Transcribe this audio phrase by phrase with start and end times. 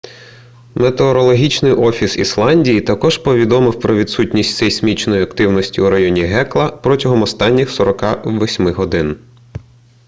[0.75, 8.67] метеорологічний офіс ісландії також повідомив про відсутність сейсмічної активності у районі гекла протягом останніх 48
[8.73, 9.19] годин